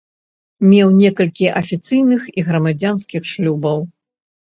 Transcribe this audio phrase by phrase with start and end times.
[0.71, 3.89] Меў некалькі афіцыйных і грамадзянскіх шлюбаў.